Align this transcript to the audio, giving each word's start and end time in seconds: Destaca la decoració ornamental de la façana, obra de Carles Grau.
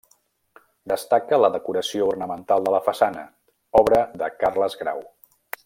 Destaca 0.91 1.39
la 1.41 1.51
decoració 1.55 2.07
ornamental 2.13 2.65
de 2.69 2.73
la 2.77 2.81
façana, 2.89 3.27
obra 3.83 4.01
de 4.23 4.31
Carles 4.41 4.79
Grau. 4.85 5.09